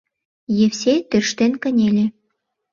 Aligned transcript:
Евсей 0.65 0.99
тӧрштен 1.09 1.51
кынеле. 1.63 2.05